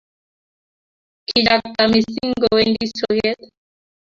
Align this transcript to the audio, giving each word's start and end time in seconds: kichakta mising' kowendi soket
kichakta 1.27 1.83
mising' 1.91 2.37
kowendi 2.41 2.85
soket 2.97 3.39